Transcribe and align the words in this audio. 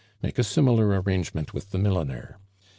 Make 0.23 0.39
a 0.39 0.43
similar 0.43 0.99
arrangement 0.99 1.53
with 1.53 1.69
the 1.69 1.77
milliner. 1.77 2.39